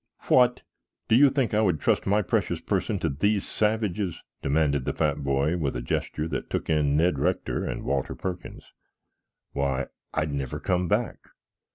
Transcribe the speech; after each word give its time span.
"What! 0.29 0.63
Do 1.09 1.15
you 1.15 1.29
think 1.29 1.53
I 1.53 1.61
would 1.61 1.79
trust 1.79 2.07
my 2.07 2.23
precious 2.23 2.59
person 2.59 2.97
to 2.97 3.09
these 3.09 3.45
savages?" 3.45 4.19
demanded 4.41 4.83
the 4.85 4.93
fat 4.93 5.23
boy 5.23 5.57
with 5.57 5.75
a 5.75 5.81
gesture 5.83 6.27
that 6.29 6.49
took 6.49 6.71
in 6.71 6.97
Ned 6.97 7.19
Rector 7.19 7.63
and 7.63 7.83
Walter 7.83 8.15
Perkins. 8.15 8.71
"Why, 9.51 9.89
I'd 10.11 10.33
never 10.33 10.59
come 10.59 10.87
back!" 10.87 11.19